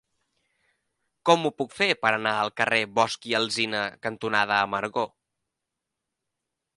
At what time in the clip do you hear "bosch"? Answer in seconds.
2.99-3.27